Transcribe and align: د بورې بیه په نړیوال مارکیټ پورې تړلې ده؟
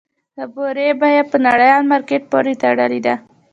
د 0.35 0.37
بورې 0.53 0.89
بیه 1.01 1.23
په 1.31 1.37
نړیوال 1.47 1.83
مارکیټ 1.91 2.23
پورې 2.31 2.53
تړلې 2.61 2.99
ده؟ 3.05 3.15